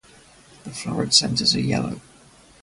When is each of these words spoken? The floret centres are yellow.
The 0.63 0.71
floret 0.71 1.13
centres 1.13 1.53
are 1.55 1.59
yellow. 1.59 2.01